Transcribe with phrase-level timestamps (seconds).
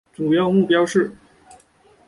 [0.13, 1.11] 主要目标是